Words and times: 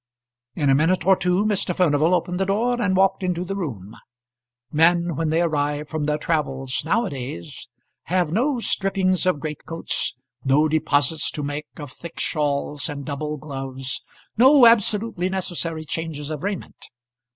In 0.55 0.71
a 0.71 0.73
minute 0.73 1.05
or 1.05 1.15
two 1.15 1.45
Mr. 1.45 1.75
Furnival 1.75 2.15
opened 2.15 2.39
the 2.39 2.45
door 2.47 2.81
and 2.81 2.95
walked 2.97 3.21
into 3.21 3.45
the 3.45 3.55
room. 3.55 3.95
Men 4.71 5.15
when 5.15 5.29
they 5.29 5.43
arrive 5.43 5.89
from 5.89 6.05
their 6.05 6.17
travels 6.17 6.81
now 6.83 7.05
a 7.05 7.11
days 7.11 7.67
have 8.05 8.31
no 8.31 8.59
strippings 8.59 9.27
of 9.27 9.39
greatcoats, 9.39 10.15
no 10.43 10.67
deposits 10.67 11.29
to 11.29 11.43
make 11.43 11.67
of 11.77 11.91
thick 11.91 12.19
shawls 12.19 12.89
and 12.89 13.05
double 13.05 13.37
gloves, 13.37 14.01
no 14.35 14.65
absolutely 14.65 15.29
necessary 15.29 15.85
changes 15.85 16.31
of 16.31 16.41
raiment. 16.41 16.83